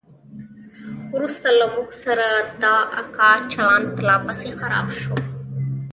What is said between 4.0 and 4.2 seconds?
لا